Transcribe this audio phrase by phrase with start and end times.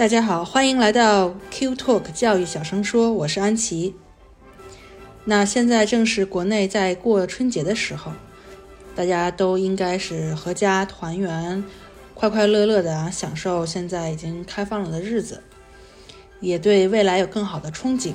[0.00, 3.94] 大家好，欢迎来到 Q Talk 教育小声说，我是安琪。
[5.26, 8.12] 那现在正是国内在过春节的时候，
[8.96, 11.62] 大家都应该是阖家团圆，
[12.14, 15.42] 快快乐乐的享受现在已经开放了的日子，
[16.40, 18.14] 也对未来有更好的憧憬。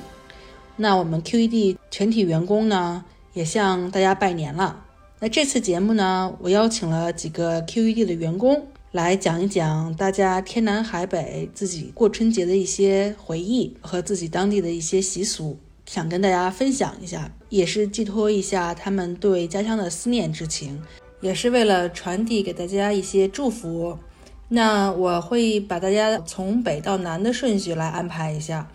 [0.78, 4.84] 那我们 QED 全体员工呢，也向大家拜年了。
[5.20, 8.70] 那这次节目呢，我邀请了几个 QED 的员工。
[8.95, 20.81] 来讲一讲大家天南海北自己过春节的一些回忆和自己当地的一些习俗，想跟大家分享一下，也是寄托一下他们对家乡的思念之情，
[21.20, 24.00] 也是为了传递给大家一些祝福。
[24.48, 28.66] 那我会把大家从北到南的顺序来安排一下。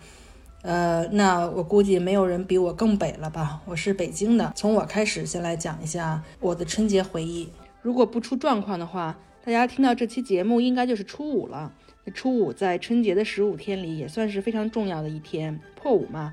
[0.61, 3.59] 呃，那我估计没有人比我更北了吧？
[3.65, 7.49] 我是北京的，从我开始先来讲一下我的春节回忆。
[7.81, 9.17] 如果不出状况的话。
[9.43, 11.73] 大家听到这期节目，应该就是初五了。
[12.13, 16.31] 初五在春节的十五天里，也算是非常重要的一天，破五嘛。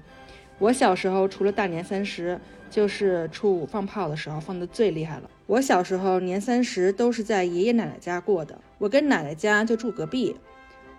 [0.59, 2.39] 我小时候除了大年三十，
[2.71, 5.31] 就是初五放炮的时候放的最厉害了。
[5.47, 10.37] 我小时候年三十都是在爷爷奶奶家过的，我跟奶奶家就住隔壁。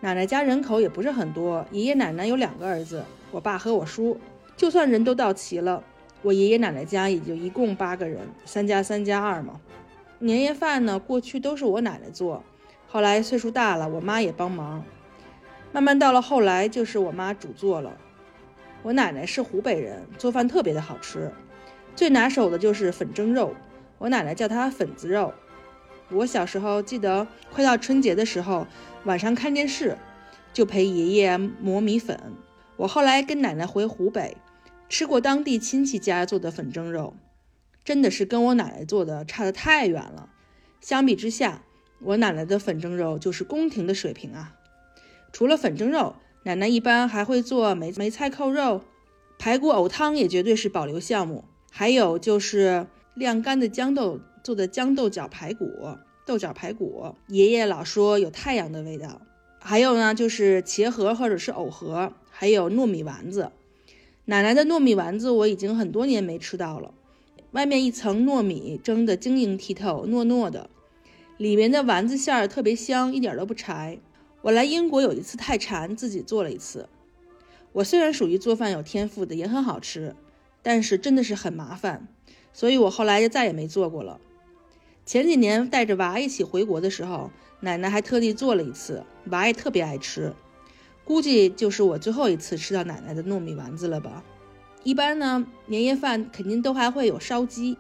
[0.02, 4.18] 奶奶家人口也不是很多，爷爷奶奶有两个儿子，我爸和我叔。
[4.58, 5.84] 就算人都到齐了，
[6.24, 9.62] 我爷爷奶奶家也就一共八个人，三加三加二嘛。
[10.22, 12.44] 年夜饭呢，过去都是我奶奶做，
[12.88, 14.84] 后来岁数大了，我妈也帮忙。
[15.72, 17.98] 慢慢到了后来，就是我妈主做了。
[18.84, 21.32] 我奶奶是湖北人，做饭特别的好吃，
[21.96, 23.54] 最拿手的就是粉蒸肉，
[23.98, 25.34] 我奶奶叫它粉子肉。
[26.10, 28.68] 我小时候记得，快到春节的时候，
[29.06, 29.98] 晚上看电视，
[30.52, 32.20] 就陪爷爷磨米粉。
[32.76, 34.36] 我后来跟奶奶回湖北，
[34.90, 37.14] 吃过当地亲戚家做的粉蒸肉。
[37.84, 40.30] 真的是跟我奶奶做的差得太远了。
[40.82, 41.64] 相比之下，
[42.00, 44.56] 我奶奶的粉蒸肉就是宫廷的水平啊。
[45.32, 48.82] 除了粉蒸肉，奶奶一般还会做梅梅菜扣肉、
[49.38, 51.44] 排骨藕汤，也绝对是保留项目。
[51.72, 55.70] 还有就是晾干的豇豆做的豇豆角排骨、
[56.26, 59.22] 豆角排骨，爷爷老说有太阳的味道。
[59.60, 63.52] 还有呢，就是茄盒或者是藕盒，还有糯米丸子。
[64.26, 66.94] 奶奶的糯米丸子我已经很多年没吃到了。
[67.52, 70.70] 外面一层糯米蒸得晶莹剔透、糯糯的，
[71.38, 73.98] 里面的丸子馅儿特别香，一点都不柴。
[74.44, 76.88] 我来英国有一次太馋，自己做了一次。
[77.72, 80.16] 我虽然属于做饭有天赋的，也很好吃，
[80.62, 82.08] 但是真的是很麻烦，
[82.54, 84.20] 所以我后来就再也没做过了。
[85.06, 87.32] 前几年带着娃一起回国的时候，
[87.62, 90.34] 奶奶还特地做了一次，娃也特别爱吃。
[91.04, 94.24] 估计就是我最后一次吃到奶奶的糯米丸子了吧。
[94.84, 97.78] 一般呢，年夜饭肯定都还会有烧鸡。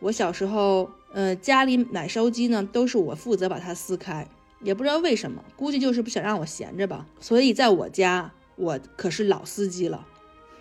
[0.00, 4.26] 我小时候，呃，家里买烧鸡呢，都是我负责把它撕开，
[4.62, 7.06] 也不知道为什么，估计就是不想让我闲着吧。
[7.20, 10.06] 所以在我家，我可是老司机了，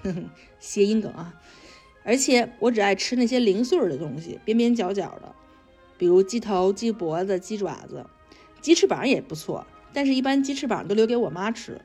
[0.03, 1.33] 哼 哼谐音梗啊。
[2.03, 5.33] 而且我只爱吃那些零碎的东西，边边角角的，
[5.97, 8.05] 比如鸡头、鸡脖子、鸡爪子，
[8.61, 11.79] 鸡翅膀也不错，但是一般鸡翅膀都留给我妈吃。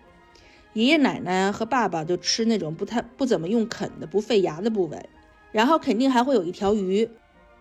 [0.75, 5.09] 爷爷奶奶和爸爸就吃那种不太不怎么用啃的、不费牙的部位，
[5.51, 7.09] 然后肯定还会有一条鱼。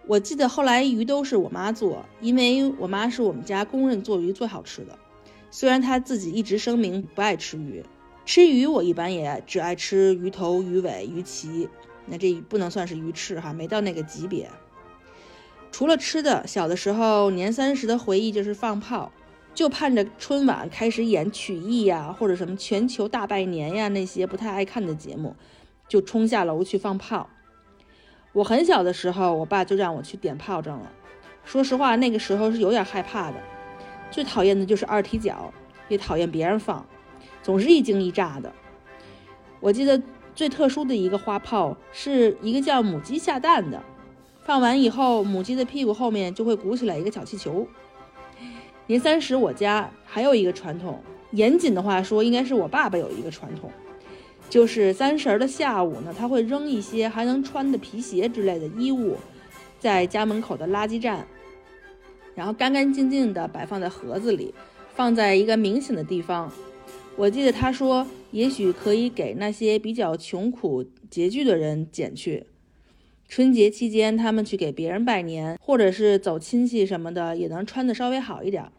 [0.08, 4.98] 我记得后来鱼都是我妈做，因为我妈是我们家公认做鱼最好吃的。
[5.50, 7.84] 虽然她自己一直声明不爱吃鱼，
[8.26, 11.68] 吃鱼我一般也只爱吃鱼头、鱼尾、鱼鳍，
[12.06, 14.50] 那这不能算是鱼翅哈，没到那个级别。
[15.72, 19.12] 除了吃的，小的时候年三十的回忆就是放炮。
[19.54, 25.36] 就盼着春晚开始演曲艺呀，或者什么全球大拜年呀，那些不太爱看的节目，
[25.88, 27.30] 就冲下楼去放炮。
[28.34, 30.92] 我很小的时候，我爸就让我去点炮仗了。
[31.44, 33.38] 说实话，那个时候是有点害怕的。
[34.10, 35.54] 最讨厌的就是二踢脚，
[35.90, 36.86] 也讨厌别人放，
[37.44, 38.54] 总是一惊一乍的。
[39.60, 40.02] 我记得
[40.34, 43.84] 最特殊的一个花炮，是一个叫母鸡下蛋的，
[44.44, 47.68] 放完以后，母鸡的屁股后面就会鼓起来一个小气球。
[48.88, 51.02] 年三十，我家还有一个传统。
[51.32, 53.72] 严谨的话说，应该是我爸爸有一个传统，
[54.50, 59.16] 就是三十的下午呢，他会扔一些还能穿的皮鞋之类的衣物，
[59.80, 61.26] 在家门口的垃圾站，
[62.36, 64.54] 然后干干净净的摆放在盒子里，
[64.94, 66.52] 放在一个明显的地方。
[67.16, 72.46] 我记得他说，也许可以给那些比较穷苦拮据的人捡去。
[73.32, 78.70] 春节期间，他们去给别人拜年，或者是走亲戚什么的，也能穿的稍微好一点。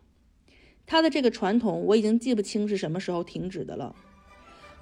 [0.84, 3.96] 他的这个传统，我已经记不清是什么时候停止的了，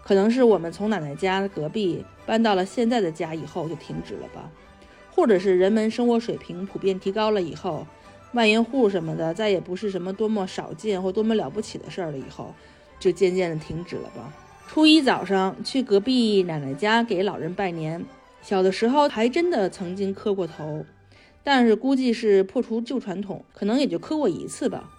[0.02, 4.50] 可能是我们从奶奶家隔壁搬到了现在的家以后就停止了吧，
[5.12, 7.86] 或者是人们生活水平普遍提高了以后，
[8.32, 12.52] 万元户什么的再也不是什么多么少见或多么了不起的事儿了以后，
[12.98, 14.34] 就渐渐的停止了吧。
[14.66, 18.04] 初一早上去隔壁奶奶家给老人拜年，
[18.42, 20.84] 小的时候还真的曾经磕过头，
[21.44, 24.90] 但是估计是破除旧传统，可能也就磕过一次吧。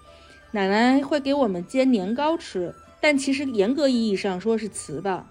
[0.52, 5.24] 奶奶会给我们煎年糕吃，但其实严格意义上说是糍粑，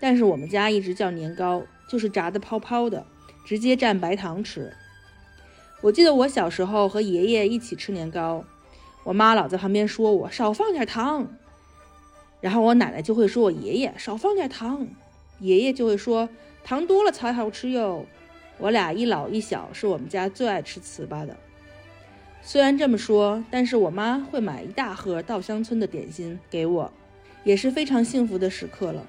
[0.00, 3.04] 但是我们家一直叫年糕，就是炸的泡泡的，
[3.44, 4.72] 直接蘸白糖吃。
[5.80, 8.44] 我记得我小时候和爷爷一起吃年糕，
[9.04, 11.28] 我妈老在旁边说我少放点糖。
[12.40, 14.88] 然后我奶奶就会说：“我爷爷少放点糖。”
[15.38, 16.28] 爷爷就会说
[16.64, 18.06] ：“糖多了才好吃哟。”
[18.58, 21.36] 我俩一老一小是我们家最爱吃糍粑的。
[22.42, 26.92] 虽然这么说，但是我妈会买一大盒稻香村的点心给我，
[27.44, 29.06] 也是非常幸福的时刻了。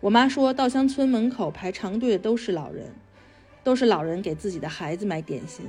[0.00, 2.92] 我妈说，稻香村门口排长队的都是老人，
[3.62, 5.64] 都是老人给自己的孩子买点心，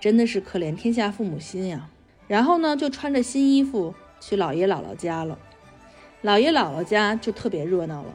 [0.00, 1.88] 真的是可怜天下父母心呀。
[2.26, 5.38] 然后呢，就穿着新衣服去姥爷姥姥家了。
[6.22, 8.14] 姥爷姥姥家就特别热闹了，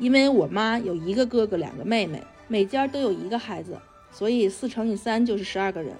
[0.00, 3.78] 因为我妈有一个哥哥，两个妹妹，每家都有一个孩子，
[4.10, 5.94] 所以四乘以三就是十二个人，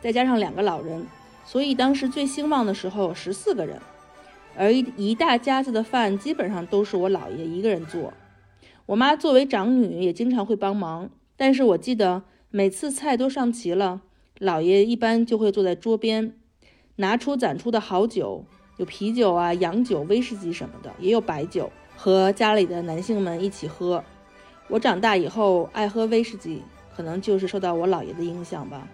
[0.00, 1.06] 再加上两个老人，
[1.44, 3.80] 所以当时最兴旺的时候十四个人。
[4.58, 8.12] 而一大家子的饭基本上都是我姥爷一个人做，
[8.86, 11.10] 我妈作为长女也经常会帮忙。
[11.36, 14.02] 但是我记得每次菜都上齐了，
[14.38, 16.34] 姥爷一般就会坐在桌边，
[16.96, 18.44] 拿出攒出的好酒。
[18.78, 24.04] 有啤酒啊、洋酒、威士忌什么的，也有白酒，和家里的男性们一起喝。
[24.68, 26.62] 我长大以后爱喝威士忌，
[26.94, 28.86] 可能就是受到我姥爷的影响吧。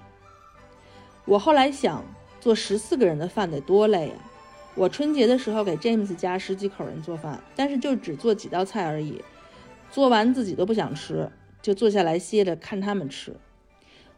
[1.25, 2.05] 我后来想，
[2.41, 4.31] 做十四个人的饭得多累啊！
[4.75, 9.23] 我春节的时候给 James 家十几口人做饭，但是就只做几道菜而已，
[9.91, 13.37] 做完自己都不想吃，就坐下来歇着看他们吃。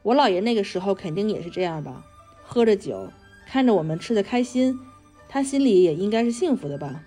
[0.02, 2.04] 我姥爷那个时候肯定也是这样吧，
[2.42, 3.08] 喝着酒，
[3.46, 4.78] 看着我们吃的开心。
[5.28, 7.02] 他心里也应该是幸福的吧。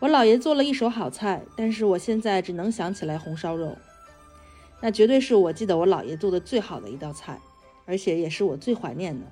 [0.00, 3.76] 我姥爷做了一手好菜，但是我现在只能想起来红烧肉，
[4.80, 7.38] 那绝对是我记得我姥爷做的最好的一道菜，
[7.84, 9.26] 而且也是我最怀念的。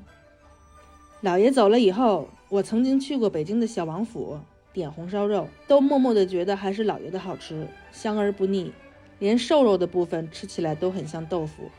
[1.23, 4.39] 姥爷走了以后，我曾经去过北京的小王府
[4.71, 8.71] 点红烧肉，都默默的觉得还是姥爷的好吃，香而不腻，
[9.19, 11.71] 连瘦肉的部分吃起来都很像豆腐。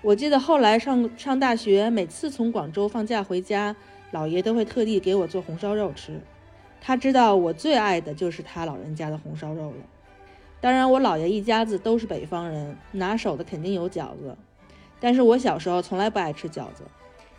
[0.00, 3.74] 我记得后来上上大学，每次从广州放假回家。
[4.12, 6.20] 姥爷都会特地给我做红烧肉吃，
[6.84, 9.76] 他知道我最爱的就是他老人家的红烧肉了。
[10.60, 14.36] 当然，我姥爷一家子都是北方人，拿手的肯定有饺子。
[14.98, 16.82] 但是我小时候从来不爱吃饺子，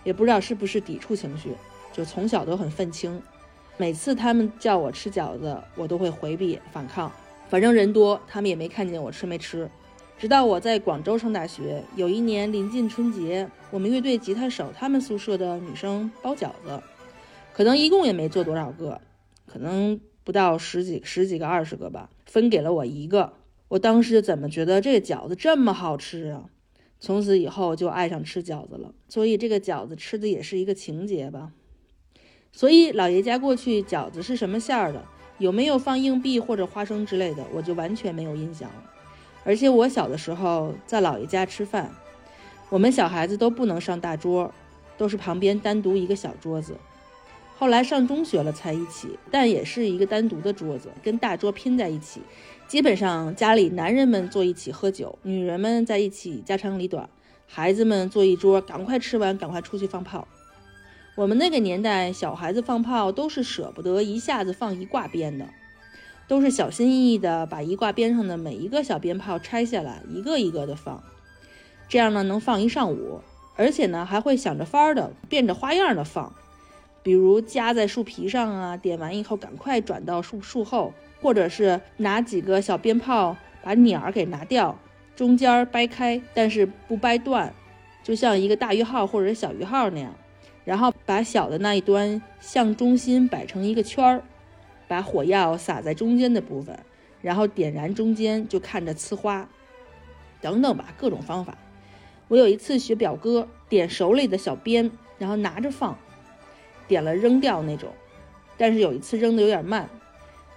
[0.05, 1.51] 也不知道是不是抵触情绪，
[1.91, 3.21] 就从小都很愤青。
[3.75, 7.11] 每次他们叫我吃饺子，我都会回避反抗，
[7.49, 9.69] 反正人多，他们也没看见我吃没吃。
[10.17, 16.81] 直到我在广州上大学，有一年临近春节，我们乐队吉他手他们宿舍的女生包饺子，
[17.51, 19.01] 可能一共也没做多少个，
[19.53, 23.33] 可能不到十几十几个二十个吧，分给了我一个。
[23.67, 26.45] 我当时怎么觉得这个饺子这么好吃啊？
[26.99, 28.95] 从此以后就爱上吃饺子了。
[29.07, 31.51] 所以这个饺子吃的也是一个情节吧。
[32.51, 35.05] 所以姥爷家过去饺子是什么馅儿的，
[35.37, 38.89] 有没有放硬币或者花生之类的，我就完全没有印象了。
[39.43, 41.91] 而且我小的时候在姥爷家吃饭，
[42.71, 44.51] 我们小孩子都不能上大桌，
[44.97, 46.73] 都是旁边单独一个小桌子。
[47.63, 52.19] 后来上中学了才一起，但也是一个单独的桌子，跟大桌拼在一起。
[52.67, 57.09] 基本上家里男人们坐一起喝酒，女人们在一起家长里短，
[57.47, 60.27] 孩子们坐一桌，赶快吃完赶快出去放炮。
[61.15, 65.45] 我们那个年代，小孩子放炮都是舍不得一下子放一挂鞭的。
[66.27, 71.01] 都是小心翼翼的把一挂鞭上的每一个小鞭炮拆下来，一个一个的放，
[71.87, 73.21] 这样呢能放一上午，
[73.55, 76.33] 而且呢还会想着法儿的变着花样的放，
[77.03, 84.79] 比如夹在树皮上啊，点完以后赶快转到树树后，或者是拿几个小鞭炮把鸟儿给拿掉，
[85.15, 87.53] 中间掰开，但是不掰断，
[88.01, 90.15] 就像一个大鱼号或者小鱼号那样，
[90.63, 94.23] 然后把小的那一端向中心摆成一个圈儿。
[94.85, 96.77] 把火药撒在中间的部分，
[97.21, 99.49] 然后点燃中间，就看着呲花，
[100.39, 101.57] 等等吧，各种方法。
[102.27, 105.97] 我有一次学表哥点手里的小鞭，然后拿着放，
[106.87, 107.89] 点了扔掉那种。
[108.57, 109.89] 但是有一次扔的有点慢，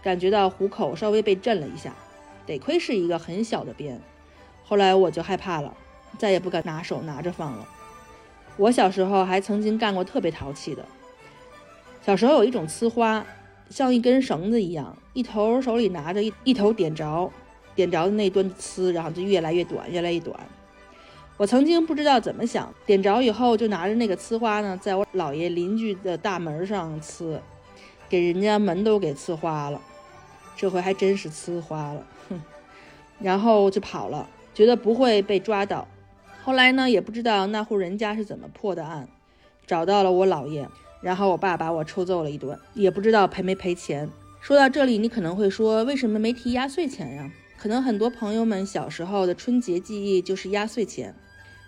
[0.02, 1.92] 感觉到虎口稍微被震了一下，
[2.44, 4.00] 得亏是一个很小的鞭。
[4.64, 5.74] 后来我就害怕了，
[6.18, 7.66] 再也不敢拿手拿着放了。
[8.56, 10.84] 我小时候还曾经干过特别淘气的，
[12.04, 13.24] 小时候有一种呲花。
[13.68, 17.28] 像一根绳子一样，一头手里拿着，一一头点着，
[17.74, 20.38] 点着的那端呲，然后就越来越短，越来越短。
[21.38, 27.38] 我曾经不知道怎么想，点着以后就拿着那个呲花呢，在我姥爷邻居的大门上呲，
[28.08, 29.78] 给人家门都给呲花了，
[30.56, 32.40] 这回还真是呲花了，哼！
[33.20, 35.86] 然后就跑了，觉得不会被抓到。
[36.42, 39.06] 后来呢，也不知道那户人家是怎么破的案，
[39.66, 40.66] 找到了我姥爷，
[41.02, 44.08] 然后我爸把我抽揍了一顿，也不知道赔没赔钱。
[44.40, 47.30] 说到这里，你可能会说，为什么没提压岁钱呀？
[47.58, 51.14] 可能很多朋友们小时候的春节记忆就是压岁钱，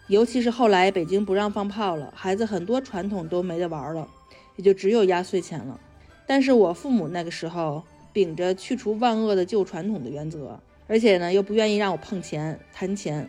[0.08, 4.08] 尤其是后来北京不让放炮了，孩子很多传统都没得玩了，
[4.56, 5.78] 也就只有压岁钱了。
[6.26, 13.28] 但是我父母那个时候秉着去除万恶的旧传统的原则，而且呢又不愿意让我碰钱、贪钱，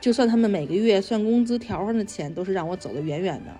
[0.00, 3.52] 就算他们每个月算工资条上的钱，都是让我走得远远的。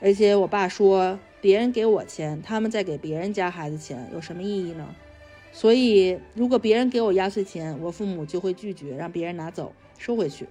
[0.00, 4.88] 而且我爸说，别人给我钱，他们再给别人家孩子钱，有什么意义呢？
[5.52, 10.46] 所以，如果别人给我压岁钱，我父母就会拒绝让别人拿走，收回去。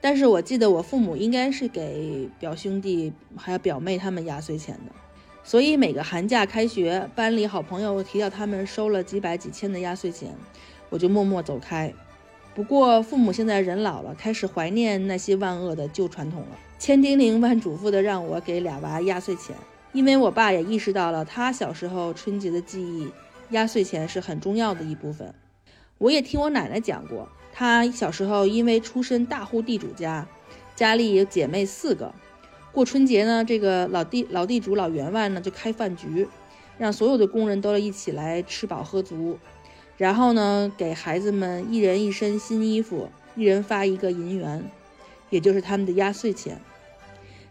[0.00, 4.92] 但是我记得我父母应该是给表兄弟还有表妹他们压岁钱的。
[5.42, 10.34] 所以每个寒假开学，班里好朋友提到他们收了几百几千的压岁钱，
[10.90, 11.92] 我就默默走开。
[12.54, 19.54] 不过父母现在人老了，开始怀念那些万恶的旧传统了，千叮咛万嘱咐的让我给俩娃压岁钱。
[19.92, 23.10] 因为我爸也意识到了他小时候春节的记忆，
[23.50, 25.32] 压岁钱是很重要的一部分。
[25.98, 30.28] 我也听我奶奶讲过，他小时候因为出身大户地主家，
[30.74, 32.12] 家里有姐妹四个。
[32.70, 36.28] 过春节呢，这个老地老地主老员外呢就开饭局，
[36.76, 39.38] 让所有的工人都一起来吃饱喝足，
[39.96, 44.70] 然后呢给孩子们一人一身新衣服，一人发一个银元，
[45.30, 46.60] 也就是他们的压岁钱。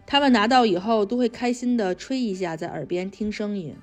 [0.05, 3.75] 他们拿到以后都会开心的吹一下，在耳边听声音。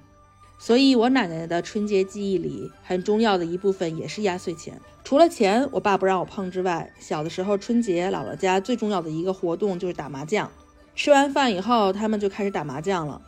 [0.59, 4.81] 所以，我奶奶的春节记忆里很重要的一部分也是压岁钱。
[5.03, 10.49] 除了钱，我爸不让我碰之外，小的时候春节姥姥家最重要的一个活动就是打麻将。
[10.95, 13.21] 吃完饭以后，他们就开始打麻将了。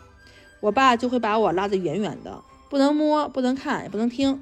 [0.61, 2.41] 我爸就会把我拉得远远的，
[2.71, 4.41] 不能摸，不能看，也不能听，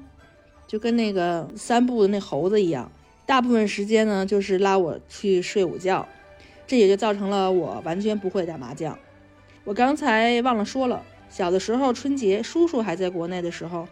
[0.67, 2.91] 就跟那个三步的那猴子一样。
[3.25, 6.07] 大部分时间呢，就是拉我去睡午觉，
[6.67, 8.97] 这也就造成了我完全不会打麻将。
[9.63, 11.01] 我刚才忘了说了，
[11.33, 13.87] 小的时候春节叔叔还在国内的时候，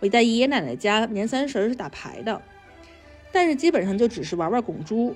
[0.00, 2.42] 我在爷爷奶奶家年三十是打牌的，
[3.30, 5.14] 但是基本上就只是玩玩拱猪。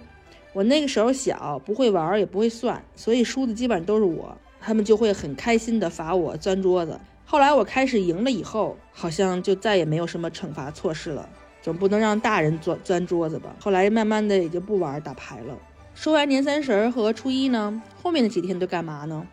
[0.52, 4.38] 我那个时候小，不会玩也不会算，所以输的基本上都是我。
[4.60, 7.00] 他们就会很开心地罚我钻桌子。
[7.24, 11.28] 后来我开始赢了以后，好像就再也没有什么惩罚措施了，
[11.60, 13.56] 总不能让大人钻钻桌子吧。
[13.58, 15.58] 后来慢慢的也就不玩打牌了。
[15.92, 19.26] 说完年三十和初一呢，后面的几天都干嘛呢？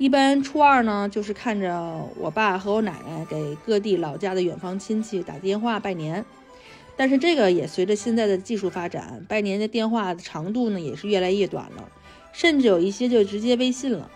[0.00, 6.24] 一般初二呢，就是看着我爸和我奶奶给各地老家的远方亲戚打电话拜年。
[6.96, 11.86] 但是这个也随着现在的技术发展，拜年的电话的长度呢也是越来越短了，
[12.32, 14.10] 甚至有一些就直接微信了。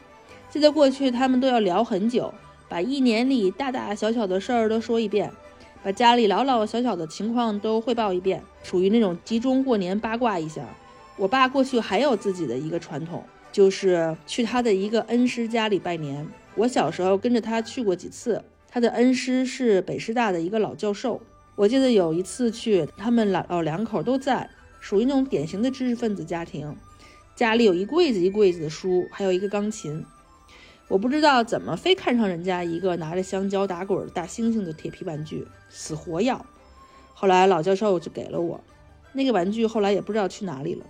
[0.48, 2.32] 记得过去他们都要聊很久，
[2.66, 5.30] 把一年里大大小小的事儿都说一遍，
[5.82, 10.62] 把家里老老小小的情况都汇报一遍，属于那种集中过年八卦一下。
[11.18, 13.22] 我爸过去还有自己的一个传统，
[13.54, 16.26] 就是去他的一个恩师家里拜年。
[16.56, 21.23] 我小时候跟着他去过几次，他的恩师是北师大的一个老教授。
[21.54, 26.75] 我记得有一次去，他们老老两口都在，属于那种典型的知识分子家庭，
[27.37, 30.04] 家里有一柜子一柜子的书，还有一个钢琴。
[30.88, 36.44] 我不知道怎么非看上人家一个拿着香蕉打滚大猩猩的铁皮玩具，死活要。
[37.12, 38.61] 后来老教授就给了我
[39.12, 40.84] 那个玩具，后来也不知道去哪里了。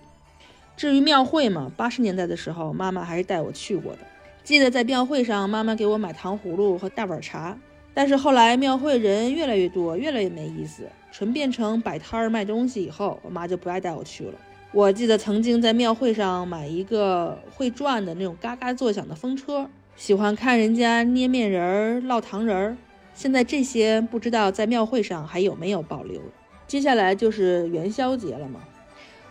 [0.77, 3.99] 至于庙会嘛，八十年代的时候，妈妈还是带我去过的。
[4.43, 7.57] 记得在庙会上，妈妈给我买糖葫芦和大碗茶。
[7.93, 14.33] 但是后来庙会人越来越多，越来越没意思，纯变成摆摊儿卖东西以后，我妈就不爱带我去了。
[14.73, 22.77] 我记得曾经在庙会上买一个会转的那种嘎嘎作响的风车，喜欢看人家捏面人儿、烙糖人儿。
[23.13, 26.21] 现在这些不知道在庙会上还有没有保留。
[26.67, 28.59] 接下来就是元宵节了嘛，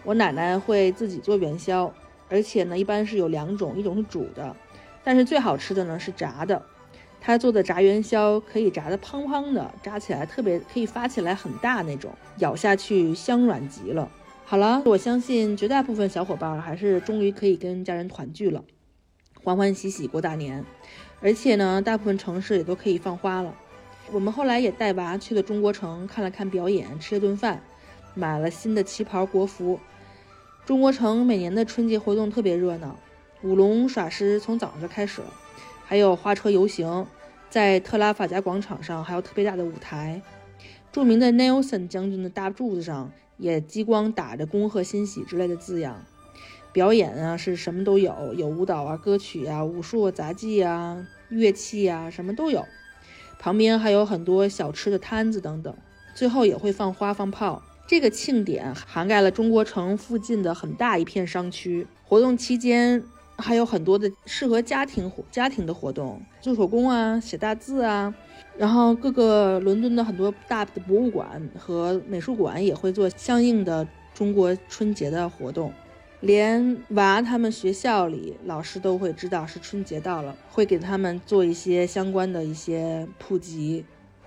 [0.05, 1.93] 我奶奶会自己做元宵，
[2.29, 4.55] 而且呢一般是有两种，一种是煮的，
[5.03, 6.63] 但是最好吃的呢是炸的。
[7.21, 14.11] 她做的炸元宵可以炸得胖胖的，炸起来特别可以发起来很大那种，咬下去香软极了。
[14.45, 18.63] 好了，我相信绝大部分小伙伴还是终于可以跟家人团聚了，
[19.43, 20.63] 欢欢喜喜过大年。
[21.23, 23.55] 而且呢，大部分城市也都可以放花了。
[24.13, 27.63] 我们后来也带娃去了中国城看了看表演，吃了顿饭，
[28.13, 29.81] 买了新的旗袍国服。
[30.66, 32.99] 中国城每年的春节活动特别热闹，
[33.42, 35.26] 舞龙耍狮从早上就开始了。
[35.85, 37.06] 还有花车游行，
[37.50, 40.23] 在特拉法加广场上还有特别大的舞台，
[40.90, 46.02] 著名的 Nelson 将军的大柱子上也激光打着“恭贺新喜”之类的字样。
[46.73, 52.64] 表演啊是什么都有，有舞蹈啊、歌曲啊、武术、杂技啊、乐器啊，什么都有。
[53.38, 55.76] 旁边还有很多小吃的摊子等等，
[56.14, 57.62] 最后也会放花放炮。
[57.87, 61.87] 这个庆典涵盖了中国城附近的很大一片商区。
[62.03, 63.03] 活动期间
[63.37, 68.14] 还有很多的适合家庭活家庭的活动，做手工啊，写大字啊。
[68.57, 75.73] 然后各个伦敦的很多大的博物馆和美术馆也会做相应的中国春节的活动。
[76.21, 83.85] 连娃他们学校里老师都会知道是春节到了，会给他们做一些相关的一些普及。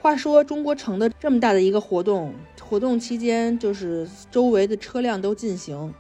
[0.08, 5.94] 话说中国城的这么大的一个活动，活动期间就是周围的车辆都进行。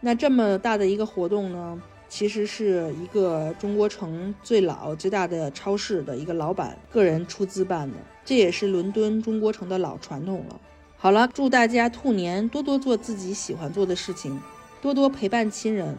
[0.00, 10.58] 那这么大的一个活动呢，其实是一个中国城最老最大的超市的一个老板个人出资办的，这也是伦敦中国城的老传统了。
[10.96, 14.40] 好了，祝大家兔年多多做自己喜欢做的事情。
[14.80, 15.98] 多多陪伴亲人，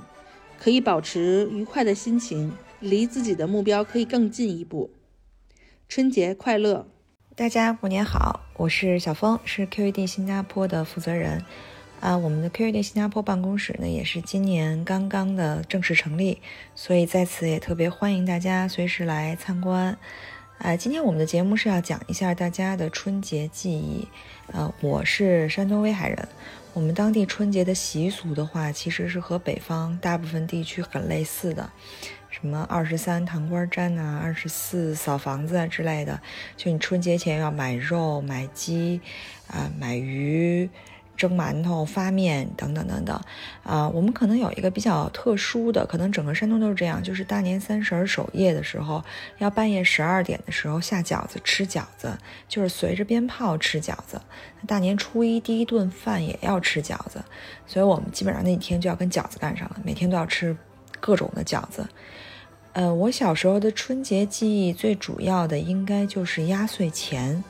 [0.57, 4.89] 可以保持愉快的心情，离自己的目标可以更进一步。
[5.87, 6.87] 春节快乐！
[7.33, 11.41] 大家过年好，我是小峰，是 QED 新加坡的负责人。
[12.01, 16.41] 啊，我们的 QED 新加坡办公室呢，也是今年刚刚的正式成立，
[16.75, 19.97] 所以在此也特别欢迎大家随时来参观。
[20.57, 24.05] 啊，今天我们的节目是要讲一下大家的春节记忆。
[24.47, 26.27] 呃，我是山东威海人。
[26.73, 31.69] 我们当地春节的习俗的话，其实是和北方大部分地区很类似的，
[32.41, 36.19] 什么二十三糖瓜粘啊，二十四扫房子啊之类的。
[36.57, 38.99] 就你春节前要买肉、买鸡
[39.47, 40.69] 啊、买鱼。
[41.17, 43.21] 蒸馒头、发面等等等等，
[43.61, 49.03] 啊，我们可能有一个比较特殊的，可能整个山东都是这样，就是大年三十儿守夜的时候，
[49.37, 52.17] 要半夜十二点的时候下饺子吃饺子，
[52.47, 54.19] 就是随着鞭炮吃饺子。
[54.65, 57.23] 大年初一第一顿饭也要吃饺子，
[57.67, 60.57] 所以我们基本上那几天就要跟饺子干上了，每天都要吃
[60.99, 61.87] 各种的饺子。
[62.73, 67.43] 呃，我小时候的春节记忆最主要的应该就是压岁钱。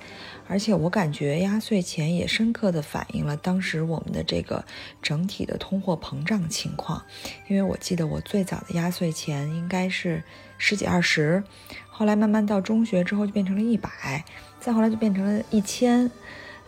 [0.47, 4.65] 而且我感觉压岁钱也深刻地反映了当时我们的这个
[5.01, 7.01] 整体的通货膨胀情况，
[7.47, 10.21] 因为我记得我最早的压岁钱应该是
[10.57, 11.41] 十几二十，
[11.87, 14.25] 后来慢慢到中学之后就变成了一百，
[14.59, 16.11] 再后来就变成了一千，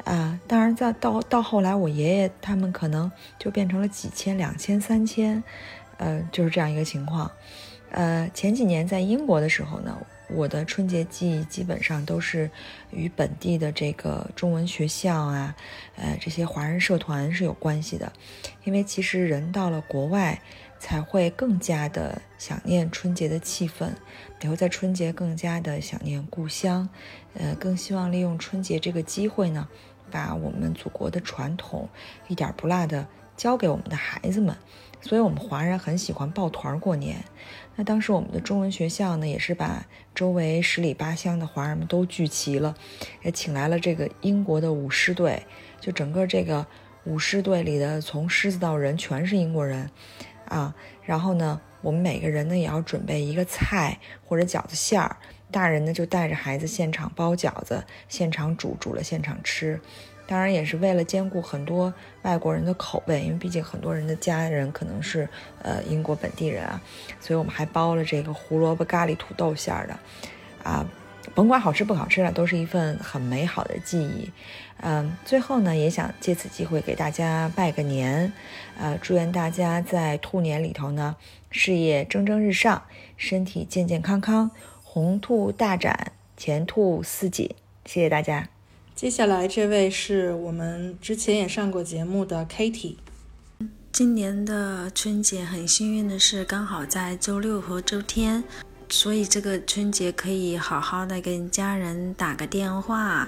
[0.06, 5.44] 啊，当然再到到后来我爷爷他们可能就变成了几千、两千、三千，
[5.98, 7.30] 呃，就是这样一个情况。
[7.94, 9.98] 呃，前几年在英国的时候呢。
[10.30, 12.50] 我的春节记忆基本上都是
[12.90, 15.56] 与本地的这个中文学校啊，
[15.96, 18.12] 呃，这些华人社团是有关系的。
[18.64, 20.42] 因为其实人到了国外，
[20.80, 23.90] 才会更加的想念春节的气氛，
[24.42, 26.90] 也会在春节更加的想念故乡，
[27.36, 29.68] 呃，更希望利用春节这个机会呢，
[30.10, 31.88] 把我们祖国的传统
[32.28, 33.06] 一点不落的
[33.38, 34.56] 教给我们的孩子们。
[35.04, 37.18] 所以，我们华人很喜欢抱团过年。
[37.76, 39.86] 那当时我们的中文学校呢，也是把
[40.16, 42.74] 周围十里八乡的华人们都聚齐了，
[43.22, 45.44] 也请来了这个英国的舞狮队。
[45.82, 46.66] 就整个这个
[47.04, 49.90] 舞狮队里的，从狮子到人，全是英国人
[50.48, 50.74] 啊。
[51.04, 55.18] 然后呢，我们每个人呢，也要准备一个菜或者饺子馅儿。
[55.52, 59.80] 大人呢，就带着孩子现场包饺子，现场煮，煮了现场吃。
[60.26, 65.28] 当然也是为了兼顾很多外国人的口味，因为毕竟很多人的家人可能是
[65.62, 66.82] 呃英国本地人啊，
[67.20, 70.00] 所以我们还包了这个胡萝卜咖喱土豆馅儿的，
[70.64, 70.86] 啊，
[71.36, 74.32] 甭管好吃不好吃了，都是一份很美好的记忆。
[74.86, 78.34] 嗯，最后呢，也想借此机会给大家拜个年，
[78.78, 81.16] 呃，祝愿大家在兔年里头呢，
[81.52, 82.84] 事业蒸蒸日上，
[83.16, 84.52] 身体健健康康，
[84.84, 87.50] 红兔大展，前兔似锦。
[87.86, 88.50] 谢谢大家。
[88.96, 92.96] 接下来这位是我们之前也上过节目的 Katie。
[93.92, 98.44] 今年的春节很幸运的是，刚好在周六和周天，
[98.90, 103.28] 所以这个春节可以好好的跟家人打个电话，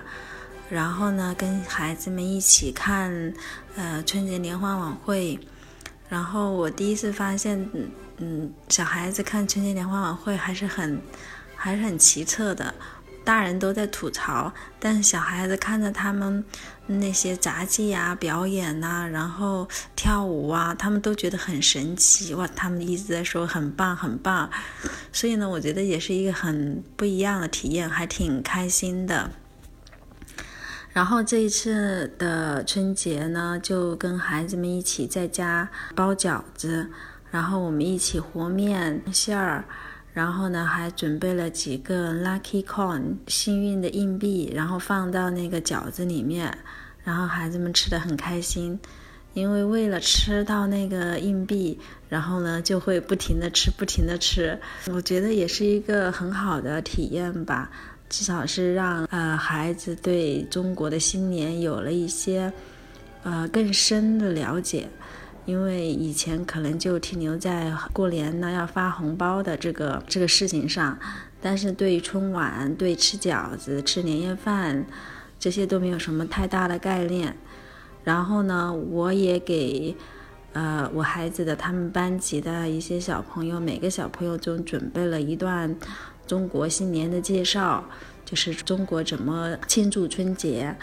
[0.69, 3.33] 然后呢，跟孩子们一起看
[3.75, 5.39] 呃春节联欢晚会。
[6.07, 7.69] 然后我第一次发现，
[8.17, 11.01] 嗯，小孩子看春节联欢晚会还是很
[11.55, 12.73] 还是很奇特的。
[13.25, 16.45] 大人都在吐槽，但是小孩子看着他们
[16.85, 22.47] 那些杂技呀、表演呐，然后跳舞啊，他们都觉得很神奇哇！
[22.55, 24.47] 他们一直在说很棒很棒，
[25.11, 29.31] 所以呢，我觉得也是一个很不一样的体验，还挺开心的。
[30.93, 36.87] 然后这一次的春节呢，就跟孩子们一起在家包饺子，
[37.31, 39.65] 然后我们一起和面馅儿。
[40.15, 46.57] 然后呢，还准备了几个 lucky coin 幸运的硬币，然后放到那个饺子里面，
[47.03, 48.79] 然后孩子们吃的很开心，
[49.33, 54.57] 因为为了吃到那个硬币，然后呢就会不停的吃，不停的吃。
[54.87, 57.69] 我觉得也是一个很好的体验吧。
[58.07, 62.53] 至少是让呃孩子对中国的新年有了一些
[63.23, 64.87] 呃更深的了解。
[65.45, 70.97] 因为以前可能就停留在过年呢要发红包的这个这个事情上，
[71.39, 74.85] 但是对于春晚、对吃饺子、吃年夜饭
[75.39, 77.37] 这些都没有什么太大的概念。
[78.03, 79.95] 然后呢，我也给
[80.53, 85.75] 呃我孩子的他们班级的一些小朋友，每个小朋友都准备了一段
[86.25, 87.83] 中国新年的介绍，
[88.25, 90.75] 就是中国怎么庆祝春节，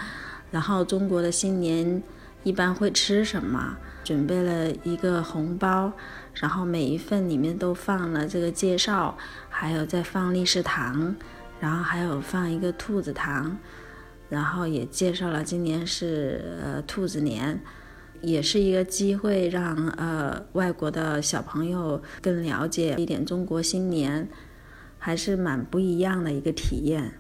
[0.53, 2.01] 然后中国的新年
[2.45, 3.77] 一般会吃什么。
[4.05, 5.93] 准备了一个红包，
[6.35, 9.17] 然后每一份里面都放了这个介绍，
[9.49, 11.15] 还有再放利是糖，
[11.61, 13.57] 然后还有放一个兔子糖，
[14.29, 17.61] 然后也介绍了今年是呃兔子年，
[18.21, 24.29] 也是一个机会让呃外国的小朋友更了解一点中国新年，
[24.99, 27.15] 还是蛮不一样的一个体验。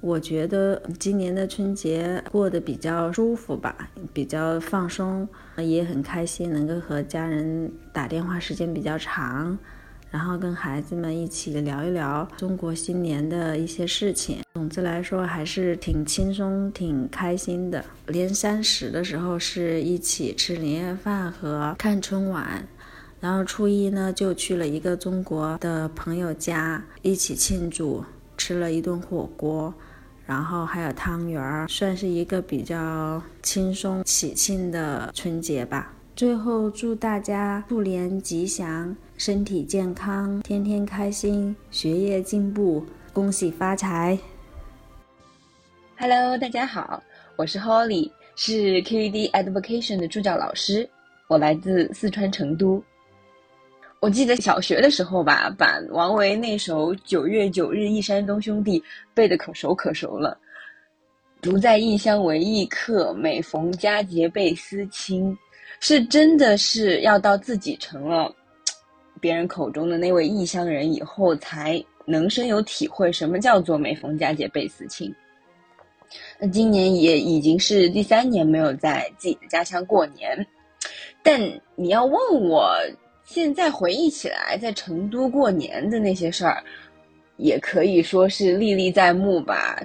[0.00, 9.58] 我觉得今年的春节过得比较舒服吧，比较放松，也很开心，能够和家人打电话时间比较长，
[10.08, 14.38] 然后跟孩子们一起聊一聊中国新年的一些事情。
[14.54, 17.84] 总之来说，还是挺轻松、挺开心的。
[18.06, 22.68] 年三十的时候是一起吃年夜饭和看春晚，
[23.18, 28.04] 然后初一呢就去了一个中国的朋友家一起庆祝，
[28.36, 29.74] 吃了一顿火锅。
[30.28, 35.90] 然后还有汤圆儿，算是一个比较轻松喜庆的春节吧。
[36.14, 44.18] 最后祝大家兔年吉祥，身体健康，天天开心，学业进步，恭喜发财。
[45.96, 47.02] Hello，大家好，
[47.34, 50.86] 我是 Holly，是 QED Education 的助教老师，
[51.26, 52.84] 我来自四川成都。
[54.00, 58.80] 我记得小学的时候吧，把王维那首《九月九日忆山东兄弟》
[59.12, 60.38] 背得可熟可熟了。
[61.42, 65.36] 独在异乡为异客，每逢佳节倍思亲。
[65.80, 68.32] 是真的是要到自己成了
[69.20, 75.12] 别人口中的那位异乡人以后，才能深有体会什么叫做每逢佳节倍思亲。
[76.38, 80.46] 那今年也已经是第三年没有在自己的家乡过年，
[81.20, 81.40] 但
[81.74, 82.16] 你要问
[82.48, 82.76] 我。
[83.28, 86.64] 现在回忆起来，在成都过年的那些事儿，
[87.36, 89.78] 也可以说是历历在目吧，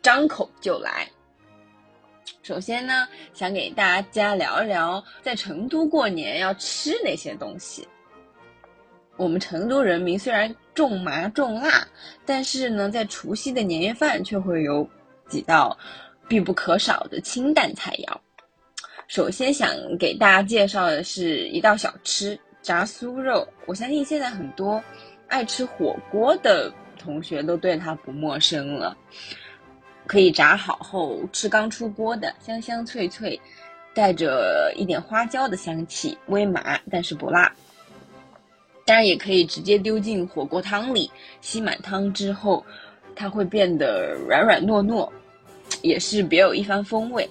[0.00, 1.06] 张口就来。
[2.42, 7.86] 首先呢，想给大家聊一聊在成都过年要吃哪些东西。
[9.18, 11.86] 我们成都人民虽然重麻重辣，
[12.24, 14.88] 但是呢，在除夕的年夜饭却会有
[15.28, 15.76] 几道
[16.26, 18.16] 必不可少的清淡菜肴。
[19.06, 22.40] 首先想给大家介绍的是一道小吃。
[22.62, 24.82] 炸酥肉，我相信现在很多
[25.28, 28.96] 爱吃火锅的同学都对它不陌生了。
[30.06, 33.40] 可以炸好后吃刚出锅的，香香脆脆，
[33.94, 37.52] 带着一点花椒的香气，微麻但是不辣。
[38.84, 41.08] 当然也可以直接丢进火锅汤里，
[41.40, 42.64] 吸满汤之后，
[43.14, 45.08] 它会变得软软糯糯，
[45.80, 47.28] 也是别有一番风味。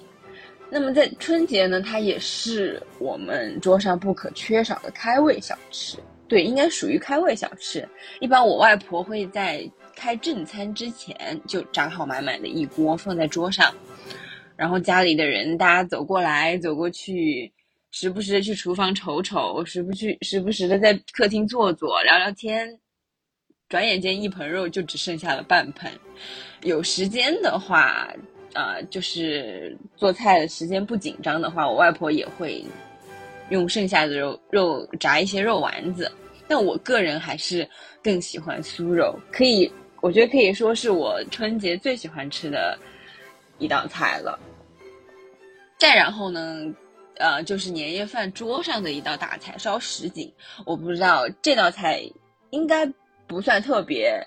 [0.72, 5.98] 那么在春节呢，它也是我们桌上不可缺少的开胃小吃。
[6.28, 7.86] 对，应该属于开胃小吃。
[8.20, 13.74] 一般我外婆会在开正餐之前就炸好满满的一锅放在桌上，
[14.54, 17.52] 然后家里的人大家走过来走过去，
[17.90, 22.78] 时不时的去厨房瞅瞅，时不去时不时的在客厅坐坐聊聊天，
[23.68, 25.90] 转眼间一盆肉就只剩下了半盆。
[26.62, 28.08] 有时间的话。
[28.54, 32.64] 啊，就是做菜的时间不紧张的话，我外婆也会
[33.50, 36.10] 用剩下的肉肉炸一些肉丸子。
[36.48, 37.68] 但我个人还是
[38.02, 42.76] 更喜欢酥肉，可以，我觉得可以说是我春节最喜欢吃的
[43.58, 44.36] 一道菜了。
[45.78, 46.66] 再然后呢，
[47.18, 50.30] 呃，就是年夜饭桌上的一道大菜——烧什锦。
[50.66, 52.02] 我不知道这道菜
[52.50, 52.84] 应该
[53.28, 54.20] 不算特别，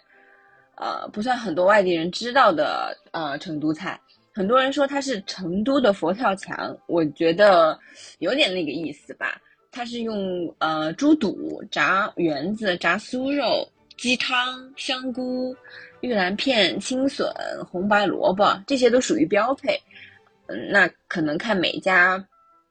[0.77, 3.99] 呃，不算很多外地人知道的呃成都菜。
[4.33, 7.79] 很多人说它是成都的佛跳墙，我觉得
[8.17, 9.39] 有点那个意思吧。
[9.71, 15.55] 它是用呃猪肚、炸圆子、炸酥肉、鸡汤、香菇、
[16.01, 17.31] 玉兰片、青笋、
[17.71, 19.79] 红白萝卜，这些都属于标配。
[20.47, 22.23] 嗯，那可能看每家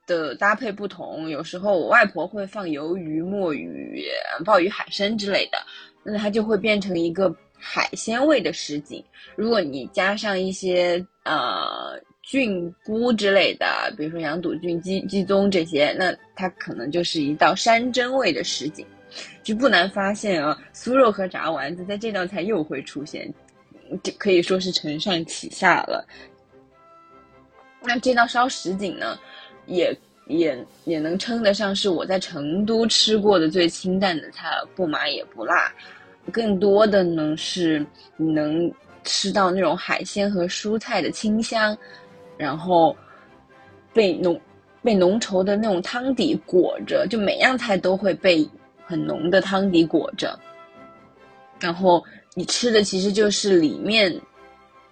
[0.06, 4.04] 的搭配不同，有时候我外婆会放鱿鱼、墨鱼、
[4.44, 5.58] 鲍鱼、海参之类的，
[6.04, 7.32] 那它就会变成一个。
[7.64, 9.04] 海鲜味的什锦，
[9.36, 18.84] 如果你加上一些呃菌菇之类的，比如说羊肚菌、鸡鸡枞这些，那它可能就是一道山珍味的什锦。
[19.42, 23.30] 就不难发现啊，酥肉和炸丸子在这道菜又会出现，
[24.02, 26.06] 就可以说是承上启下了。
[27.82, 29.18] 那这道烧什锦呢，
[29.66, 29.94] 也
[30.28, 35.70] 也也能称得上是我在成都吃过的最清淡的菜了，不麻也不辣，
[36.30, 37.84] 更多的呢是
[38.16, 38.70] 你能
[39.04, 41.76] 吃到那种海鲜和蔬菜的清香，
[42.36, 42.96] 然后
[43.92, 44.40] 被浓
[44.82, 48.48] 被浓稠的那种汤底裹着，就每样菜都会被
[48.84, 50.38] 很浓的汤底裹着，
[51.58, 52.04] 然后
[52.34, 54.14] 你吃的其实就是里面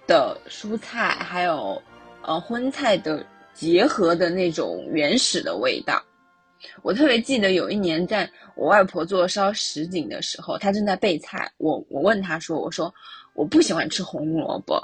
[0.06, 1.80] 的蔬菜还有。
[2.22, 6.00] 呃，荤菜的结合的那种原始的味道，
[6.82, 12.92] 我特别记得有一年在我外婆做烧什锦的时候，她正在备菜，我我问她说：“我说
[13.34, 14.82] 我不喜欢吃红萝卜，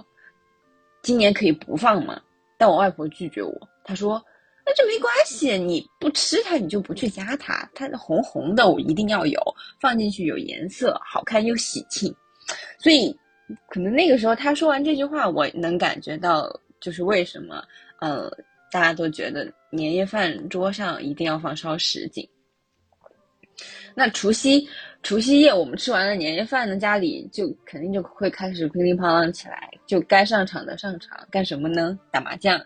[1.03, 2.21] 今年可以不放吗？”
[2.59, 3.53] 但我外婆拒绝我，
[3.85, 4.23] 她说
[4.65, 9.41] ：“那就没关系，你不吃它，你就不去加它，它红红的我一定要有，
[9.81, 12.15] 放进去有颜色，好看又喜庆。”
[12.79, 13.17] 所以，
[13.69, 16.61] 可能那个时候她说完这句话，我能感觉到。
[16.79, 17.65] 就是为什么，
[18.01, 18.31] 呃，
[18.71, 22.27] 大家都觉得年夜饭桌上一定要放烧什锦。
[23.95, 24.69] 那除夕，
[25.03, 31.99] 除夕夜我们吃完了年夜饭呢，家里就肯定就会开始乒铃乓啷起来，就该上场的上场，干什么呢？
[32.11, 32.61] 打麻将，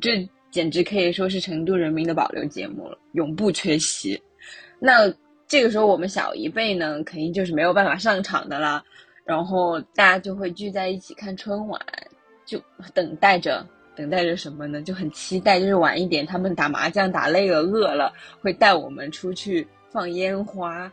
[0.00, 4.20] 这简直可以说是成都人民的保留节目了，永不缺席。
[4.78, 5.12] 那
[5.46, 8.84] 这个时候我们小一辈呢，肯定就是没有办法上场的啦，
[9.24, 11.80] 然后大家就会聚在一起看春晚。
[12.46, 12.58] 就
[12.94, 13.62] 等待着，
[13.98, 14.80] 等待着什么呢？
[14.80, 20.88] 就很期待，就是晚一点，他们打麻将打累了、饿了，会带我们出去放烟花，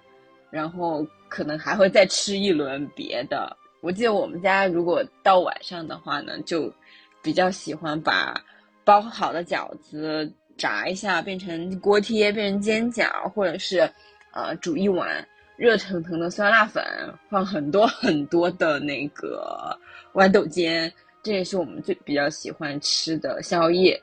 [0.49, 3.55] 然后可能还会再吃一轮别的。
[3.81, 6.73] 我记得我们家如果到晚上的话呢，就
[7.21, 8.41] 比较喜欢把
[8.83, 13.87] 包好的饺子炸一下，变成锅贴，变成煎饺，或者是
[14.33, 15.23] 呃煮一碗
[15.57, 16.83] 热腾腾的酸辣粉，
[17.29, 19.77] 放很多很多的那个
[20.15, 20.91] 豌豆尖。
[21.25, 23.99] 这也是我们最比较喜欢吃的宵夜，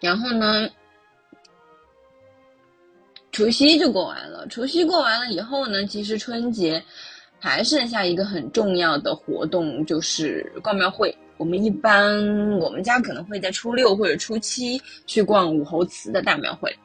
[0.00, 0.68] 然后呢，
[3.30, 4.44] 除夕就过完了。
[4.48, 6.82] 除夕过完了以后呢，其实春节
[7.38, 11.16] 还剩下一个很重要的活动，就是逛庙会。
[11.36, 12.18] 我们一般
[12.58, 16.76] 我们家可能会在初六或者初七去逛武侯祠的大庙会。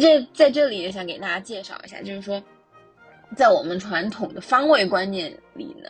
[0.00, 2.40] 这在这里也想给大家介绍一下，就是说。
[3.36, 5.88] 在我们传统的方位观念里呢，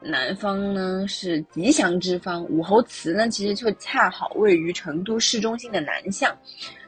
[0.00, 6.36] 南方呢是吉祥之方，武侯祠呢其实就恰好位于成都市中心的南向，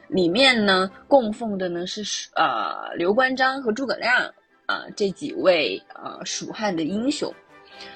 [0.09, 2.03] 里面呢供奉的呢是
[2.35, 4.13] 呃刘关张和诸葛亮
[4.65, 7.33] 啊这几位呃蜀汉的英雄，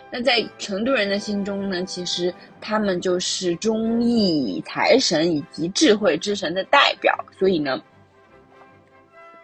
[0.09, 7.79] 那在成都人的心中呢，其实他们就是忠义财神以及智慧之神的代表，所以呢。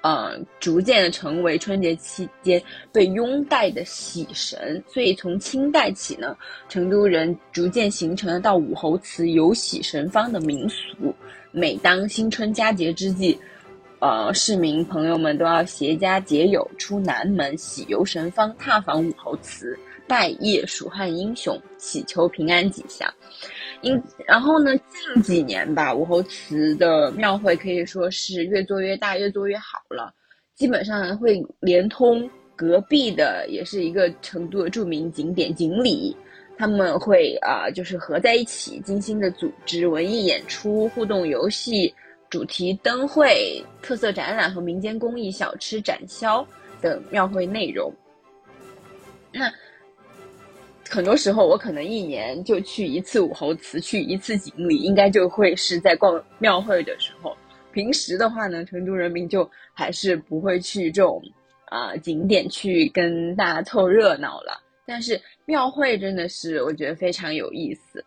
[0.03, 2.61] 呃，逐渐的成为春节期间
[2.91, 6.35] 被拥戴的喜神，所以从清代起呢，
[6.67, 11.15] 成都人逐渐形成了到武侯祠游喜神方的民俗。
[11.51, 13.39] 每当新春佳节之际，
[13.99, 23.11] 呃，市民朋友们都要携家结友出南门喜游神方，踏访武侯祠，拜谒蜀汉英雄，祈求平安吉祥。
[23.81, 30.13] 因然后呢，近几年吧，武侯祠的庙会可以说是越做越大，越做越好了。
[30.55, 36.15] 基本上会连通隔壁的，也是一个成都的著名景点锦里，
[36.57, 41.93] 他们会啊，就是合在一起，精心的组织文艺演出、互动游戏、
[42.29, 46.45] 主题灯会、特色展览和民间工艺、小吃展销
[46.79, 47.91] 等庙会内容。
[49.31, 49.51] 那。
[50.93, 57.36] 很多时候，我可能一年就去一次武侯祠，去一次锦里，应该就会是在逛庙会的时候。
[57.71, 61.19] 平时的话呢，成都人民就还是不会去这种
[61.65, 64.62] 啊景点去跟大家凑热闹了。
[64.86, 68.06] 但是庙会真的是我觉得非常有意思。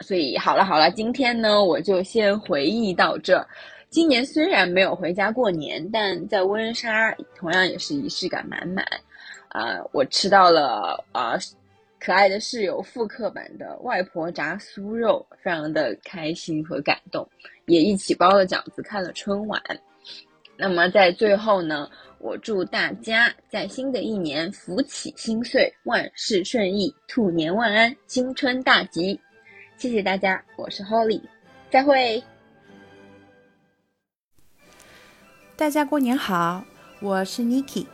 [0.00, 3.46] 所以好了好了，今天呢我就先回忆到这。
[3.90, 8.86] 今年虽然没有回家过年，但在温莎同样也是仪式感满满。
[9.48, 11.36] 啊，我吃到了啊，
[11.98, 17.28] 可爱的室友复刻版的外婆炸酥肉，非常的开心和感动，
[17.66, 19.60] 也一起包了饺子，看了春晚。
[20.56, 29.18] 那么在最后呢，我祝大家在新的一年福起心碎，万事顺意，兔年万安，新春大吉。
[29.76, 31.20] 谢谢大家，我是 Holly，
[31.72, 32.22] 再会。
[35.60, 36.64] 大家过年好，
[37.02, 37.84] 我是 Niki。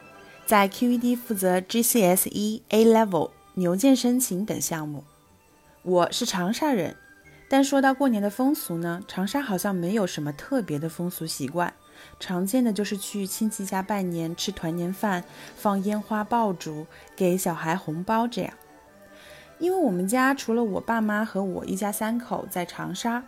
[0.47, 5.03] 在 QED 负责 GCSE A Level、牛剑申请等项目。
[5.83, 6.95] 我是长沙人，
[7.49, 11.75] 但说到过年的风俗呢，长沙好像没有什么特别的风俗习惯，
[12.21, 15.25] 常见的就是去亲戚家拜年、吃团年饭、
[15.57, 18.53] 放烟花爆竹、给小孩红包这样。
[19.59, 23.25] 因为我们家除了我爸妈和我一家三口在长沙，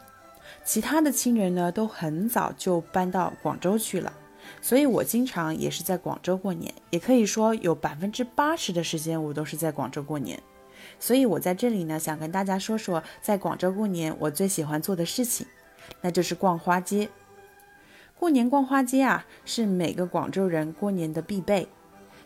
[0.65, 4.13] 其他的亲人呢都很早就搬到广州去了，
[4.61, 10.41] 所以我经常也是在广州过年，也可以说有百分之八十的时间我都是在广州过年。
[11.01, 15.47] 所以我在这里呢，想跟大家说说在广州过年我最喜欢做的事情，
[16.01, 17.09] 那就是逛花街。
[18.19, 21.69] 过年逛花街啊，是每个广州人过年的必备。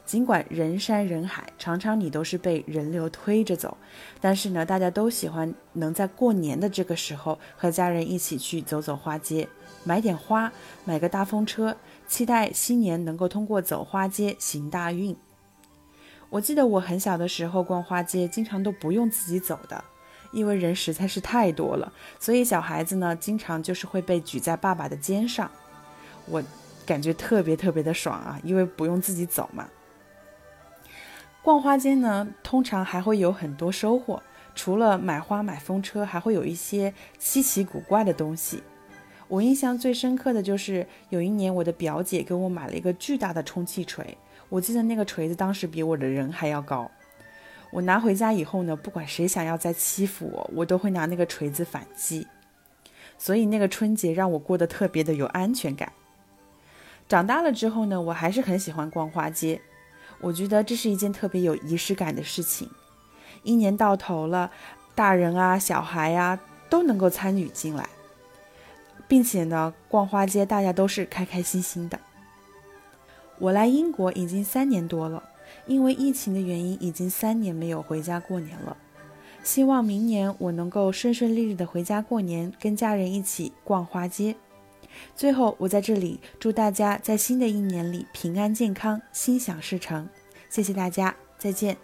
[0.04, 3.76] 尽管人山人海，常常你都是被人流推着走，
[4.20, 9.48] 但是呢，大家都喜欢能在过年的这个时候和家人一起去走走花街，
[9.84, 10.52] 买点花，
[10.84, 11.76] 买个大风车，
[12.12, 15.16] 期待新年能够通过走花街行大运。
[16.28, 19.82] 我记得我很小的时候逛花街，经常都不用自己走的，
[20.30, 25.50] 因为人实在是太多了，所以小孩子呢，经常就是会被举在爸爸的肩上。
[26.26, 26.44] 我
[26.84, 29.66] 感觉特别特别的爽啊，因为不用自己走嘛。
[31.40, 34.22] 逛花街呢，通常还会有很多收获，
[34.54, 38.62] 除了买花买风车，还会有一些稀奇古怪的东西。
[39.32, 44.18] 我印象最深刻的就是有一年，我的表姐给我买了一个巨大的充气锤，
[44.50, 46.90] 我记得那个锤子当时比我的人还要高。
[47.70, 52.26] 我拿回家以后呢，不管谁想要再欺负我，我都会拿那个锤子反击。
[53.16, 55.90] 所以那个春节让我过得特别的有安全感。
[57.08, 59.62] 长大了之后呢，我还是很喜欢逛花街。
[60.20, 62.68] 我觉得这是一件特别有仪式感的事情。
[63.44, 64.50] 一年到头了，
[64.94, 67.88] 大人啊、小孩呀都能够参与进来，
[69.12, 72.00] 并且呢，逛花街大家都是开开心心的。
[73.38, 75.22] 我来英国已经三年多了，
[75.66, 78.74] 因为疫情的原因，已经三年没有回家过年了。
[79.42, 84.34] 希望明年我能够顺顺利利的回家过年，跟家人一起逛花街。
[85.14, 90.08] 最后，我在这里祝大家在新的一年里平安健康、心想事成。
[90.48, 91.76] 谢谢大家，再见。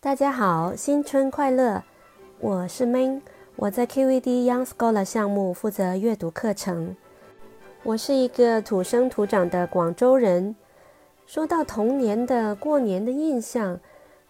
[0.00, 1.84] 大家好，新春快乐！
[2.40, 3.20] 我是 Main，
[3.56, 6.96] 我在 QVD Young Scholar 项目负责阅读课程。
[7.84, 10.56] 我是一个土生土长的广州人。
[11.26, 13.78] 说到童年的过年的印象，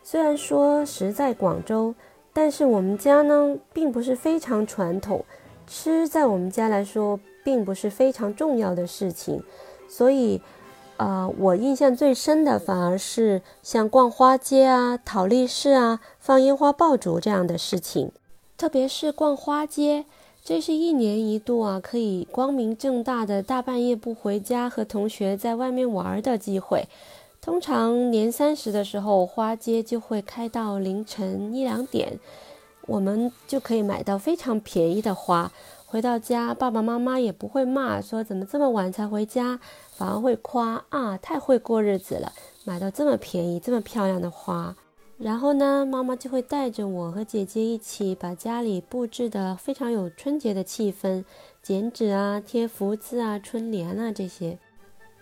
[0.02, 1.94] 虽然说实在广州，
[2.32, 5.24] 但是我们家呢并不是非常传统，
[5.66, 7.18] 吃在我们家来说。
[7.44, 9.42] 并不是非常重要的事情，
[9.86, 10.40] 所以，
[10.96, 18.10] 呃，我印象最深的反而是像逛花街啊、讨利是啊、放烟花爆竹这样的事情。
[18.64, 20.06] 特别是逛花街，
[20.42, 26.88] 这是一年一度啊，可以光明正大的大半夜不回家和同学在外面玩的机会。
[27.42, 32.18] 通常年三十的时候，花街就会开到凌晨一两点，
[32.86, 35.52] 我们就可以买到非常便宜的花。
[35.84, 42.32] 回到家，爸爸妈妈也不会骂，说怎么这么晚才回家，反而会夸啊，太会过日子了，
[42.64, 44.74] 买到这么便宜、这么漂亮的花。
[45.24, 51.24] 然后呢，妈妈就会带着我和姐姐一起把家里布置的非常有春节的气氛，
[51.62, 54.58] 剪纸啊、贴福字啊、春联啊这些。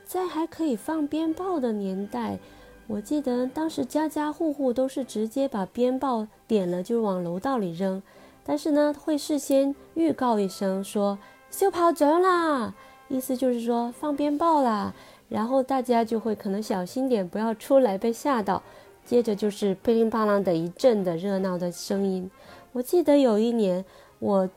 [0.04, 2.40] 在还可以放鞭炮的年代，
[2.88, 8.02] 我记得当时家家户户都是直接把鞭炮点了就往楼道里扔。
[8.42, 11.16] 但是呢，会事先预告一声说
[11.48, 12.74] “秀跑走啦”，
[13.06, 14.92] 意思就是说放鞭炮啦，
[15.28, 18.64] 然后大家就会可能小心点，不要出来被吓到。
[19.04, 22.30] 接着就是噼里啪啦的一阵的热闹的声音。
[22.72, 23.84] 我记得有一年，
[24.18, 24.48] 我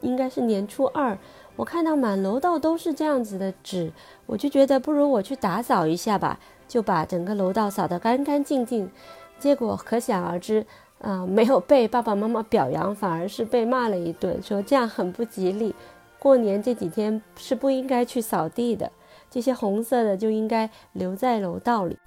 [0.00, 1.18] 应该是年初二，
[1.56, 3.92] 我看到满楼道都是这样子的纸，
[4.26, 6.38] 我就觉得不如我去打扫一下吧，
[6.68, 8.90] 就把整个楼道扫得干干净净。
[9.38, 10.66] 结果可想而知。
[11.00, 15.74] 啊，没有被爸爸妈妈表扬，反而是被骂了一顿，说这样很不吉利。
[16.18, 18.90] 过年这几天是不应该去扫地的，
[19.30, 21.98] 这些红色的就应该留在楼道里。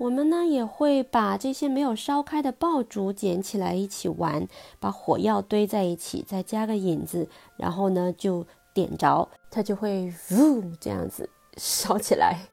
[0.00, 11.28] 我们呢也会把这些没有烧开的爆竹捡起来一起玩，把火药堆在一起，再加个引子，然后呢就点着，它就会呜这样子
[11.58, 12.46] 烧起来。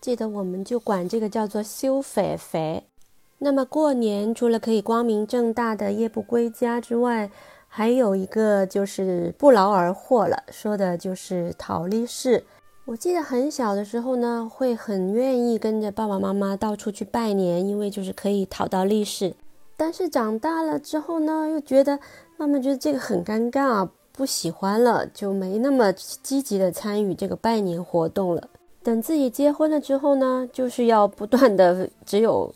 [0.00, 2.84] 记得我们就管这个叫做修肥肥。
[3.40, 7.30] 那么过年除了可以光明正大的夜不归家之外，
[7.68, 12.46] 还有一个就是不劳而获了，说的就是讨利是。
[12.86, 19.34] 我记得很小的时候呢，会很愿意跟着爸爸妈妈到处去拜年，因为就是可以讨到利是。
[19.76, 21.98] 但是长大了之后呢，又觉得
[22.36, 28.48] 妈妈觉得这个很尴尬，不喜欢了，就没那么积极的参与这个拜年活动了。
[28.84, 32.54] 等自己结婚了之后呢，就是要不断的只有。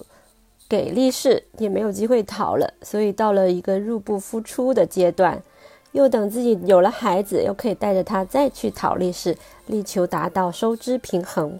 [0.68, 5.42] 给利是也没有机会讨了，所以到了一个入不敷出的阶段。
[5.92, 9.36] 又等自己有了孩子，又可以带着他再去讨历史，
[9.66, 11.58] 力求达到收支平衡。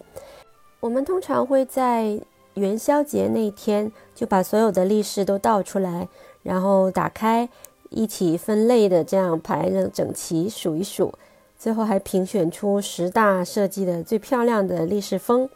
[0.79, 2.19] 我们通常会在
[2.55, 6.07] 元宵节那天就把所有的历史都倒出来，
[6.43, 7.47] 然后打开，
[7.89, 11.13] 一起分类的这样排的整齐，数一数，
[11.57, 15.49] 最后还评选出十大设计的最漂亮的历史封。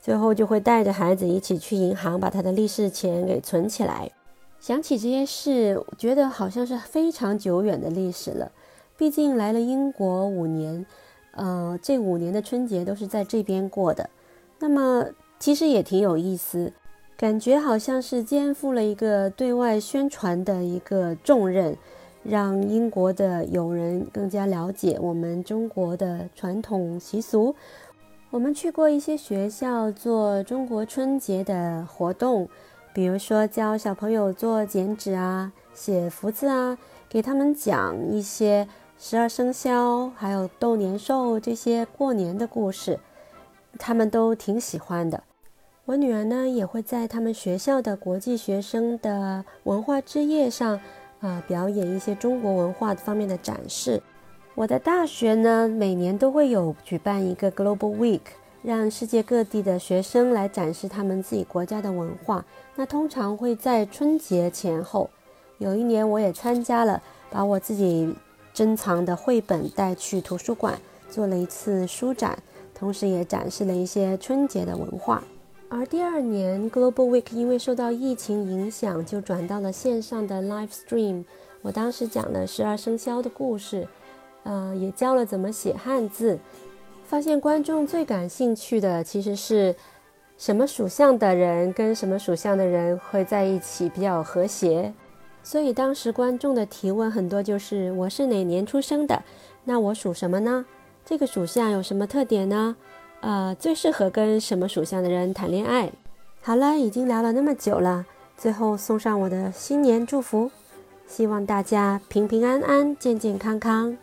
[0.00, 4.10] 最后就会带着孩子一起去银行，把他的历史钱给存起来。
[4.64, 8.50] 想起这些事，觉得好像是非常久远的历史了。
[8.96, 10.86] 毕竟来了英国五年，
[11.32, 14.08] 呃，这五年的春节都是在这边过的。
[14.60, 15.04] 那么
[15.38, 16.72] 其实也挺有意思，
[17.14, 21.76] 感觉好像是肩负了一个对外宣传的一个重任，
[22.22, 27.54] 让英国的友人更加了解我们中国的传统习俗。
[28.30, 32.48] 我们去过一些学校做中国春节的活动，
[32.94, 36.78] 比如说教小朋友做剪纸啊、写福字啊，
[37.08, 43.00] 给他们讲一些十二生肖，还有斗年兽这些过年的故事，
[43.80, 45.24] 他们都挺喜欢的。
[45.86, 50.78] 我女儿呢，也会在他们学校的国际学生的文化之夜上，
[51.18, 54.00] 啊，表演一些中国文化方面的展示。
[54.54, 58.20] 我的大学呢，每年都会有举办一个 Global Week，
[58.64, 62.42] 让世界各地的学生来展示他们自己国家的文化。
[62.74, 65.10] 那通常会在春节前后。
[65.58, 68.12] 有一年我也参加了，把我自己
[68.54, 72.38] 珍藏的绘本带去图书馆做了一次书展，
[72.74, 75.22] 同时也展示了一些春节的文化。
[75.68, 81.24] 而第二年 Global Week 因为受到疫情影响，就转到了线上的 Live Stream。
[81.60, 83.86] 我当时讲了十二生肖的故事。
[84.42, 86.38] 呃，也教了怎么写汉字，
[87.06, 89.74] 发现观众最感兴趣的其实是
[90.36, 94.92] 什么属相的人跟什么属相的人会在一起比较和谐。
[95.42, 99.22] 所以当时观众的提问很多就是我是哪年出生的，
[99.64, 100.64] 那我属什么呢？
[101.04, 102.76] 这个属相有什么特点呢？
[103.20, 105.92] 呃，最适合跟什么属相的人谈恋爱？
[106.42, 110.50] 好了，已经聊了那么久了，最后送上我的新年祝福，
[111.06, 113.96] 希望大家平平安安、健健康康。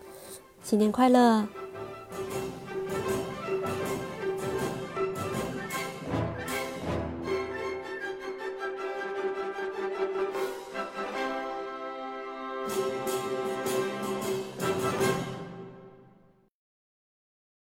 [0.63, 1.60] 新年快乐！